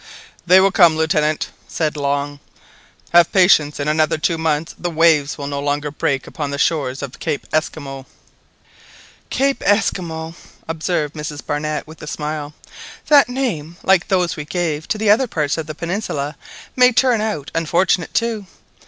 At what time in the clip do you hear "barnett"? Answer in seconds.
11.45-11.85